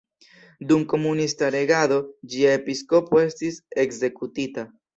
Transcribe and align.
Dum 0.71 0.85
komunista 0.93 1.49
regado 1.57 2.01
ĝia 2.33 2.55
episkopo 2.63 3.23
estis 3.29 3.63
ekzekutita. 3.87 4.69